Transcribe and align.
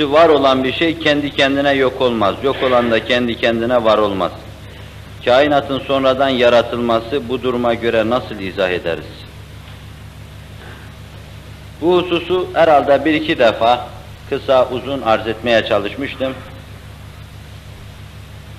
Var 0.00 0.28
olan 0.28 0.64
bir 0.64 0.72
şey 0.72 0.98
kendi 0.98 1.30
kendine 1.30 1.72
yok 1.72 2.00
olmaz. 2.00 2.34
Yok 2.42 2.56
olan 2.62 2.90
da 2.90 3.04
kendi 3.04 3.36
kendine 3.36 3.84
var 3.84 3.98
olmaz. 3.98 4.32
Kainatın 5.24 5.78
sonradan 5.78 6.28
yaratılması 6.28 7.28
bu 7.28 7.42
duruma 7.42 7.74
göre 7.74 8.10
nasıl 8.10 8.40
izah 8.40 8.70
ederiz? 8.70 9.04
Bu 11.80 11.96
hususu 11.96 12.48
herhalde 12.54 13.04
bir 13.04 13.14
iki 13.14 13.38
defa 13.38 13.86
kısa 14.28 14.68
uzun 14.68 15.02
arz 15.02 15.26
etmeye 15.26 15.66
çalışmıştım. 15.66 16.34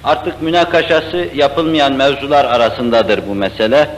Artık 0.04 0.42
münakaşası 0.42 1.28
yapılmayan 1.36 1.94
mevzular 1.94 2.46
arasındadır 2.46 3.28
bu 3.28 3.36
mesele. 3.36 3.90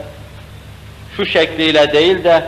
Şu 1.16 1.26
şekliyle 1.26 1.92
değil 1.92 2.24
de 2.24 2.44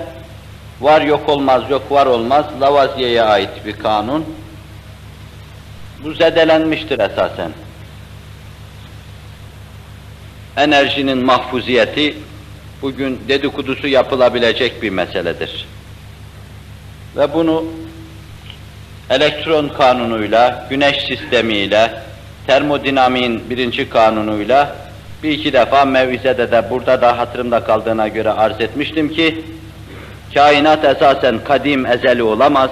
var 0.80 1.00
yok 1.00 1.28
olmaz, 1.28 1.62
yok 1.70 1.92
var 1.92 2.06
olmaz, 2.06 2.44
Lavaziye'ye 2.60 3.22
ait 3.22 3.66
bir 3.66 3.78
kanun 3.78 4.24
bu 6.04 6.12
zedelenmiştir 6.12 6.98
esasen. 6.98 7.50
Enerjinin 10.56 11.18
mahfuziyeti 11.18 12.16
bugün 12.82 13.20
dedikodusu 13.28 13.88
yapılabilecek 13.88 14.82
bir 14.82 14.90
meseledir. 14.90 15.66
Ve 17.16 17.34
bunu 17.34 17.64
elektron 19.10 19.68
kanunuyla, 19.68 20.66
güneş 20.70 20.96
sistemiyle, 21.06 21.92
termodinamiğin 22.46 23.50
birinci 23.50 23.90
kanunuyla 23.90 24.76
bir 25.22 25.30
iki 25.30 25.52
defa 25.52 25.84
mevizede 25.84 26.50
de 26.50 26.70
burada 26.70 27.00
da 27.00 27.18
hatırımda 27.18 27.64
kaldığına 27.64 28.08
göre 28.08 28.30
arz 28.30 28.60
etmiştim 28.60 29.08
ki 29.08 29.44
kainat 30.34 30.84
esasen 30.84 31.40
kadim 31.44 31.86
ezeli 31.86 32.22
olamaz 32.22 32.70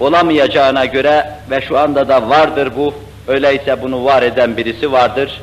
olamayacağına 0.00 0.84
göre 0.84 1.30
ve 1.50 1.60
şu 1.60 1.78
anda 1.78 2.08
da 2.08 2.28
vardır 2.28 2.72
bu, 2.76 2.94
öyleyse 3.28 3.82
bunu 3.82 4.04
var 4.04 4.22
eden 4.22 4.56
birisi 4.56 4.92
vardır. 4.92 5.40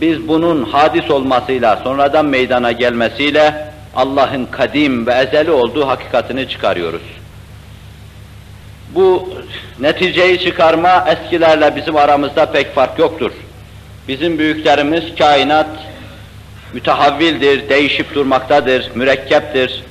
Biz 0.00 0.28
bunun 0.28 0.64
hadis 0.64 1.10
olmasıyla, 1.10 1.76
sonradan 1.76 2.26
meydana 2.26 2.72
gelmesiyle 2.72 3.68
Allah'ın 3.96 4.46
kadim 4.46 5.06
ve 5.06 5.12
ezeli 5.12 5.50
olduğu 5.50 5.88
hakikatini 5.88 6.48
çıkarıyoruz. 6.48 7.02
Bu 8.94 9.34
neticeyi 9.80 10.40
çıkarma 10.40 11.04
eskilerle 11.08 11.76
bizim 11.76 11.96
aramızda 11.96 12.52
pek 12.52 12.74
fark 12.74 12.98
yoktur. 12.98 13.32
Bizim 14.08 14.38
büyüklerimiz 14.38 15.04
kainat 15.18 15.68
mütehavvildir, 16.72 17.68
değişip 17.68 18.14
durmaktadır, 18.14 18.90
mürekkeptir, 18.94 19.84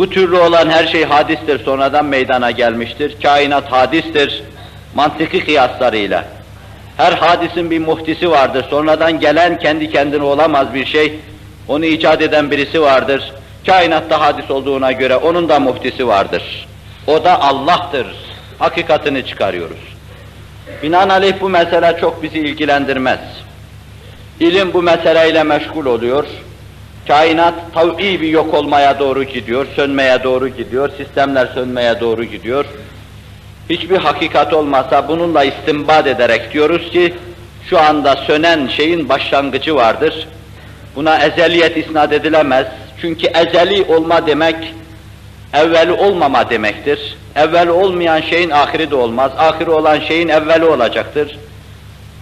bu 0.00 0.10
türlü 0.10 0.36
olan 0.36 0.70
her 0.70 0.86
şey 0.86 1.04
hadistir, 1.04 1.64
sonradan 1.64 2.04
meydana 2.04 2.50
gelmiştir. 2.50 3.16
Kainat 3.22 3.72
hadistir, 3.72 4.42
mantıki 4.94 5.44
kıyaslarıyla. 5.44 6.24
Her 6.96 7.12
hadisin 7.12 7.70
bir 7.70 7.78
muhtisi 7.78 8.30
vardır, 8.30 8.66
sonradan 8.70 9.20
gelen 9.20 9.58
kendi 9.58 9.90
kendine 9.90 10.22
olamaz 10.22 10.74
bir 10.74 10.86
şey. 10.86 11.20
Onu 11.68 11.84
icat 11.84 12.22
eden 12.22 12.50
birisi 12.50 12.82
vardır. 12.82 13.32
Kainatta 13.66 14.20
hadis 14.20 14.50
olduğuna 14.50 14.92
göre 14.92 15.16
onun 15.16 15.48
da 15.48 15.60
muhtisi 15.60 16.06
vardır. 16.06 16.68
O 17.06 17.24
da 17.24 17.42
Allah'tır. 17.42 18.06
Hakikatini 18.58 19.26
çıkarıyoruz. 19.26 19.96
Binaenaleyh 20.82 21.34
bu 21.40 21.48
mesele 21.48 21.96
çok 22.00 22.22
bizi 22.22 22.38
ilgilendirmez. 22.38 23.20
İlim 24.40 24.72
bu 24.72 24.82
meseleyle 24.82 25.42
meşgul 25.42 25.86
oluyor. 25.86 26.24
Kainat 27.10 27.54
tav'i 27.74 28.20
bir 28.20 28.28
yok 28.28 28.54
olmaya 28.54 28.98
doğru 28.98 29.24
gidiyor, 29.24 29.66
sönmeye 29.76 30.22
doğru 30.24 30.48
gidiyor, 30.48 30.90
sistemler 30.96 31.46
sönmeye 31.46 32.00
doğru 32.00 32.24
gidiyor. 32.24 32.64
Hiçbir 33.70 33.96
hakikat 33.96 34.52
olmasa 34.52 35.08
bununla 35.08 35.44
istimbat 35.44 36.06
ederek 36.06 36.52
diyoruz 36.52 36.90
ki, 36.90 37.14
şu 37.70 37.80
anda 37.80 38.16
sönen 38.16 38.68
şeyin 38.68 39.08
başlangıcı 39.08 39.74
vardır. 39.74 40.28
Buna 40.96 41.18
ezeliyet 41.18 41.76
isnat 41.76 42.12
edilemez. 42.12 42.66
Çünkü 43.00 43.26
ezeli 43.26 43.84
olma 43.84 44.26
demek, 44.26 44.74
evveli 45.52 45.92
olmama 45.92 46.50
demektir. 46.50 47.16
Evveli 47.36 47.70
olmayan 47.70 48.20
şeyin 48.20 48.50
ahiri 48.50 48.90
de 48.90 48.94
olmaz, 48.94 49.32
ahiri 49.38 49.70
olan 49.70 50.00
şeyin 50.00 50.28
evveli 50.28 50.64
olacaktır. 50.64 51.38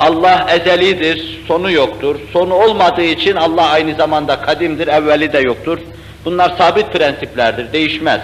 Allah 0.00 0.46
ezelidir, 0.50 1.40
sonu 1.46 1.70
yoktur. 1.70 2.16
Sonu 2.32 2.54
olmadığı 2.54 3.02
için 3.02 3.36
Allah 3.36 3.68
aynı 3.68 3.94
zamanda 3.94 4.40
kadimdir, 4.40 4.88
evveli 4.88 5.32
de 5.32 5.38
yoktur. 5.38 5.78
Bunlar 6.24 6.56
sabit 6.58 6.92
prensiplerdir, 6.92 7.72
değişmez. 7.72 8.20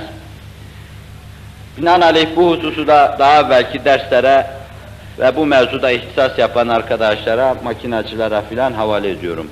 Binaenaleyh 1.79 2.29
bu 2.37 2.51
hususu 2.51 2.87
da 2.87 3.17
daha 3.19 3.51
belki 3.51 3.85
derslere 3.85 4.47
ve 5.19 5.37
bu 5.37 5.47
mevzuda 5.47 5.91
ihtisas 5.91 6.39
yapan 6.39 6.69
arkadaşlara, 6.69 7.57
makinacılara 7.65 8.43
filan 8.43 8.73
havale 8.73 9.11
ediyorum. 9.11 9.51